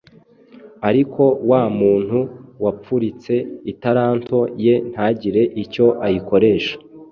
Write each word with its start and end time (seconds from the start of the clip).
Ariko 0.89 1.23
wa 1.49 1.63
muntu 1.79 2.19
wapfuritse 2.63 3.35
italanto 3.71 4.39
ye 4.65 4.73
ntagire 4.91 5.43
icyo 5.63 5.85
ayikoresha, 6.05 6.75